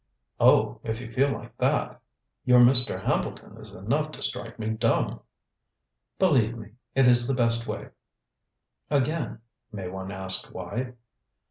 [0.39, 2.01] "Oh if you feel like that!
[2.43, 3.03] Your 'Mr.
[3.03, 5.19] Hambleton' is enough to strike me dumb."
[6.17, 7.89] "Believe me, it is the best way."
[8.89, 9.41] "Again,
[9.71, 10.93] may one ask why?"